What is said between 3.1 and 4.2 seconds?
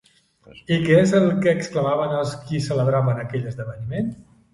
aquell esdeveniment?